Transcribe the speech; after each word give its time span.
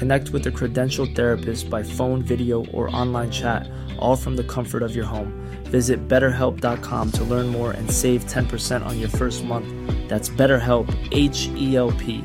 Connect 0.00 0.26
with 0.34 0.44
a 0.50 0.52
credentialed 0.60 1.12
therapist 1.18 1.62
by 1.74 1.82
phone, 1.96 2.20
video, 2.32 2.56
or 2.76 2.84
online 3.02 3.30
chat, 3.40 3.62
all 4.02 4.16
from 4.24 4.34
the 4.40 4.46
comfort 4.56 4.82
of 4.86 4.92
your 4.98 5.08
home. 5.14 5.30
Visit 5.76 5.98
betterhelp.com 6.12 7.06
to 7.16 7.22
learn 7.32 7.46
more 7.58 7.70
and 7.78 7.86
save 8.02 8.20
10% 8.24 8.86
on 8.90 8.94
your 9.02 9.12
first 9.20 9.40
month. 9.52 9.68
That's 10.10 10.28
BetterHelp, 10.40 10.86
H 11.12 11.38
E 11.64 11.66
L 11.88 11.92
P. 12.02 12.24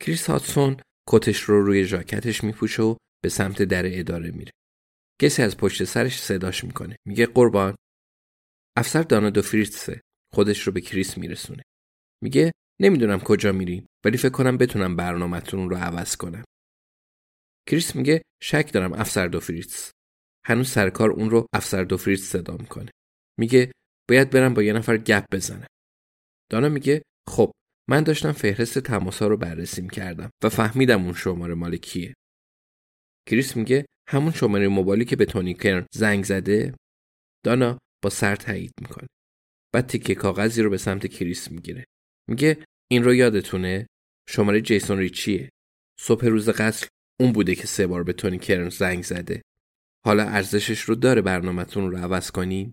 کریس 0.00 0.30
هاتسون 0.30 0.76
کتش 1.08 1.40
رو 1.40 1.64
روی 1.66 1.84
ژاکتش 1.84 2.44
میپوشه 2.44 2.82
و 2.82 2.96
به 3.22 3.28
سمت 3.28 3.62
در 3.62 3.98
اداره 3.98 4.30
میره. 4.30 4.50
کسی 5.22 5.42
از 5.42 5.56
پشت 5.56 5.84
سرش 5.84 6.22
صداش 6.22 6.64
می‌کنه. 6.64 6.96
میگه 7.06 7.26
قربان. 7.26 7.74
افسر 8.76 9.02
دانا 9.02 9.30
دو 9.30 9.42
فریتسه. 9.42 10.00
خودش 10.34 10.60
رو 10.60 10.72
به 10.72 10.80
کریس 10.80 11.18
میرسونه. 11.18 11.62
میگه 12.22 12.52
نمی‌دونم 12.80 13.18
کجا 13.18 13.52
میرین 13.52 13.86
ولی 14.04 14.16
فکر 14.16 14.28
کنم 14.28 14.58
بتونم 14.58 14.96
برنامهتون 14.96 15.70
رو 15.70 15.76
عوض 15.76 16.16
کنم. 16.16 16.44
کریس 17.68 17.96
میگه 17.96 18.22
شک 18.42 18.70
دارم 18.72 18.92
افسر 18.92 19.26
دو 19.26 19.40
فریتس. 19.40 19.92
هنوز 20.46 20.68
سرکار 20.68 21.10
اون 21.10 21.30
رو 21.30 21.46
افسر 21.54 21.84
دو 21.84 21.96
فریتس 21.96 22.22
صدا 22.22 22.56
می‌کنه. 22.56 22.90
میگه 23.38 23.72
باید 24.08 24.30
برم 24.30 24.54
با 24.54 24.62
یه 24.62 24.72
نفر 24.72 24.96
گپ 24.98 25.24
بزنم. 25.32 25.66
دانا 26.50 26.68
میگه 26.68 27.02
خب 27.28 27.52
من 27.90 28.02
داشتم 28.02 28.32
فهرست 28.32 28.78
تماسا 28.78 29.26
رو 29.26 29.36
بررسی 29.36 29.88
کردم 29.88 30.30
و 30.44 30.48
فهمیدم 30.48 31.04
اون 31.04 31.14
شماره 31.14 31.54
مال 31.54 31.76
کیه. 31.76 32.14
کریس 33.28 33.56
میگه 33.56 33.86
همون 34.08 34.32
شماره 34.32 34.68
موبایلی 34.68 35.04
که 35.04 35.16
به 35.16 35.24
تونی 35.24 35.54
کرن 35.54 35.86
زنگ 35.94 36.24
زده 36.24 36.74
دانا 37.44 37.78
با 38.04 38.10
سر 38.10 38.36
تایید 38.36 38.72
می‌کنه. 38.80 39.06
بعد 39.74 39.86
تیکه 39.86 40.14
کاغذی 40.14 40.62
رو 40.62 40.70
به 40.70 40.78
سمت 40.78 41.06
کریس 41.06 41.50
می‌گیره. 41.50 41.84
میگه 42.28 42.64
این 42.90 43.04
رو 43.04 43.14
یادتونه 43.14 43.86
شماره 44.28 44.60
جیسون 44.60 44.98
ریچیه. 44.98 45.48
صبح 46.00 46.26
روز 46.26 46.48
قتل 46.48 46.86
اون 47.20 47.32
بوده 47.32 47.54
که 47.54 47.66
سه 47.66 47.86
بار 47.86 48.02
به 48.02 48.12
تونی 48.12 48.38
کرن 48.38 48.68
زنگ 48.68 49.04
زده. 49.04 49.42
حالا 50.04 50.22
ارزشش 50.22 50.80
رو 50.80 50.94
داره 50.94 51.22
برنامهتون 51.22 51.90
رو 51.90 51.96
عوض 51.96 52.30
کنین؟ 52.30 52.72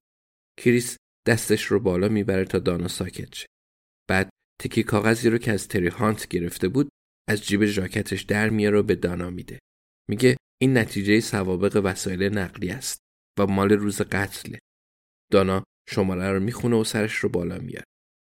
کریس 0.60 0.98
دستش 1.28 1.66
رو 1.66 1.80
بالا 1.80 2.10
می‌بره 2.10 2.46
تا 2.46 2.60
دانا 2.60 2.88
ساکت 2.88 3.36
شه. 3.36 3.48
بعد 4.10 4.30
تیکی 4.62 4.84
کاغذی 4.84 5.30
رو 5.30 5.38
که 5.38 5.52
از 5.52 5.68
تری 5.68 5.88
هانت 5.88 6.28
گرفته 6.28 6.68
بود 6.68 6.90
از 7.30 7.46
جیب 7.46 7.66
ژاکتش 7.66 8.22
در 8.22 8.50
میاره 8.50 8.80
و 8.80 8.84
به 8.84 8.96
دانا 8.96 9.30
میده. 9.30 9.60
میگه 10.10 10.38
این 10.62 10.78
نتیجه 10.78 11.20
سوابق 11.20 11.82
وسایل 11.84 12.24
نقلی 12.24 12.70
است 12.70 13.00
و 13.40 13.48
مال 13.48 13.72
روز 13.72 14.02
قتله. 14.02 14.60
دانا 15.32 15.64
شماره 15.90 16.32
رو 16.32 16.40
می‌خونه 16.40 16.76
و 16.76 16.84
سرش 16.84 17.16
رو 17.16 17.30
بالا 17.30 17.58
میاره. 17.58 17.86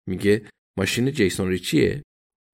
میگه 0.09 0.49
ماشین 0.77 1.11
جیسون 1.11 1.49
ریچیه؟ 1.49 2.03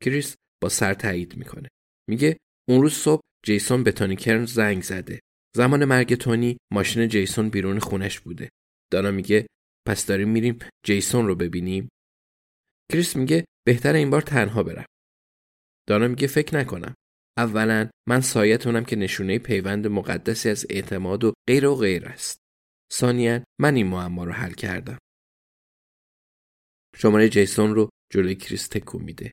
کریس 0.03 0.35
با 0.63 0.69
سر 0.69 0.94
تایید 0.94 1.38
می‌کنه. 1.38 1.69
میگه 2.09 2.38
اون 2.69 2.81
روز 2.81 2.94
صبح 2.94 3.22
جیسون 3.46 3.84
به 3.84 3.91
تونی 3.91 4.16
کرن 4.16 4.46
زنگ 4.46 4.84
زده. 4.84 5.19
زمان 5.56 5.85
مرگ 5.85 6.16
تونی 6.16 6.58
ماشین 6.74 7.08
جیسون 7.08 7.50
بیرون 7.50 7.79
خونش 7.79 8.19
بوده. 8.19 8.50
دانا 8.91 9.12
میگه 9.12 9.47
پس 9.88 10.06
داریم 10.06 10.29
میریم 10.29 10.59
جیسون 10.85 11.28
رو 11.28 11.35
ببینیم. 11.35 11.90
کریس 12.91 13.16
میگه 13.16 13.46
بهتر 13.68 13.94
این 13.94 14.09
بار 14.09 14.22
تنها 14.22 14.63
برم. 14.63 14.85
دانا 15.88 16.08
میگه 16.08 16.28
فکر 16.28 16.56
نکنم. 16.58 16.96
اولا 17.38 17.90
من 18.08 18.22
سایتونم 18.22 18.85
که 18.85 18.96
نشونه 18.96 19.40
پیوند 19.40 19.88
مقدسی 19.88 20.50
از 20.50 20.66
اعتماد 20.69 21.24
و 21.24 21.34
غیر 21.50 21.68
و 21.68 21.75
غیر 21.75 22.06
است. 22.06 22.38
ثانیا 22.94 23.44
من 23.62 23.75
این 23.75 23.88
معما 23.88 24.24
رو 24.24 24.31
حل 24.31 24.52
کردم. 24.52 24.97
شماره 26.96 27.30
جیسون 27.30 27.76
رو 27.76 27.90
جلوی 28.14 28.36
کریس 28.36 28.68
تکون 28.68 29.04
میده. 29.04 29.32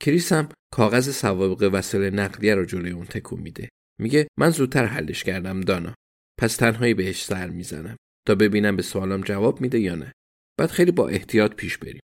کریس 0.00 0.32
هم 0.32 0.48
کاغذ 0.72 1.10
سوابق 1.10 1.70
وسایل 1.72 2.14
نقلیه 2.14 2.54
رو 2.54 2.64
جلوی 2.64 2.90
اون 2.90 3.06
تکون 3.06 3.40
میده. 3.40 3.68
میگه 4.00 4.28
من 4.38 4.50
زودتر 4.50 4.86
حلش 4.86 5.24
کردم 5.24 5.60
دانا. 5.60 5.94
پس 6.38 6.56
تنهایی 6.56 6.94
بهش 6.94 7.24
سر 7.24 7.48
می‌زنم 7.48 7.96
تا 8.26 8.34
ببینم 8.34 8.76
به 8.76 8.82
سوالم 8.82 9.20
جواب 9.20 9.60
میده 9.60 9.80
یا 9.80 9.94
نه. 9.94 10.12
بعد 10.58 10.70
خیلی 10.70 10.92
با 10.92 11.08
احتیاط 11.08 11.54
پیش 11.54 11.78
بریم. 11.78 12.00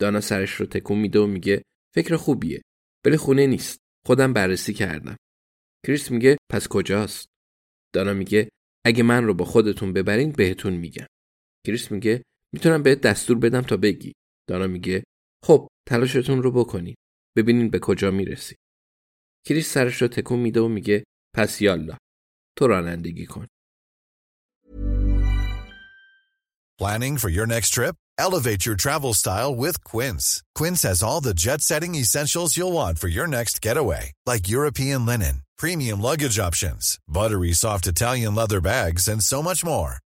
دانا 0.00 0.20
سرش 0.20 0.52
رو 0.52 0.66
تکون 0.66 0.98
میده 0.98 1.18
و 1.18 1.26
میگه 1.26 1.62
فکر 1.94 2.16
خوبیه. 2.16 2.62
ولی 3.04 3.16
خونه 3.16 3.46
نیست. 3.46 3.78
خودم 4.06 4.32
بررسی 4.32 4.74
کردم. 4.74 5.16
کریس 5.86 6.10
میگه 6.10 6.36
پس 6.52 6.68
کجاست؟ 6.68 7.26
دانا 7.94 8.12
میگه 8.12 8.48
اگه 8.84 9.02
من 9.02 9.24
رو 9.24 9.34
با 9.34 9.44
خودتون 9.44 9.92
ببرین 9.92 10.32
بهتون 10.32 10.72
میگم. 10.72 11.06
کریس 11.66 11.92
میگه 11.92 12.22
می‌تونم 12.56 12.82
بهت 12.82 13.00
دستور 13.00 13.38
بدم 13.38 13.60
تا 13.60 13.76
بگی. 13.76 14.12
دانا 14.48 14.66
میگه 14.66 15.04
خب 15.44 15.68
تلاشتون 15.88 16.42
رو 16.42 16.50
بکنید. 16.52 16.96
ببینین 17.36 17.70
به 17.70 17.78
کجا 17.78 18.10
می‌رسی. 18.10 18.56
کریس 19.46 19.72
سرش 19.72 20.02
رو 20.02 20.08
تکون 20.08 20.38
میده 20.38 20.60
و 20.60 20.68
میگه 20.68 21.04
پس 21.34 21.60
یالا. 21.62 21.96
تو 22.58 22.66
رانندگی 22.66 23.26
کن. 23.26 23.46
Planning 26.80 27.16
for 27.22 27.30
your 27.36 27.46
next 27.46 27.70
trip? 27.76 27.94
Elevate 28.26 28.62
your 28.66 28.76
travel 28.84 29.14
style 29.22 29.52
with 29.64 29.76
Quince. 29.92 30.26
Quince 30.58 30.82
has 30.88 31.02
all 31.06 31.20
the 31.28 31.34
jet 31.44 31.60
setting 31.70 31.94
essentials 31.94 32.56
you'll 32.56 32.76
want 32.80 32.96
for 33.02 33.08
your 33.16 33.28
next 33.38 33.54
getaway, 33.66 34.04
like 34.30 34.54
European 34.58 35.00
linen, 35.10 35.34
premium 35.62 35.98
luggage 36.08 36.38
options, 36.48 36.84
buttery 37.18 37.54
soft 37.64 37.84
Italian 37.94 38.34
leather 38.40 38.60
bags, 38.72 39.04
and 39.12 39.20
so 39.32 39.38
much 39.48 39.60
more. 39.72 39.92